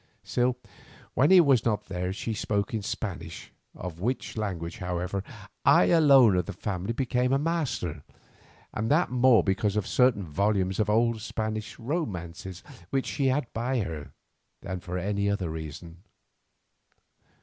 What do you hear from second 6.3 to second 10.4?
of the family became a master—and that more because of certain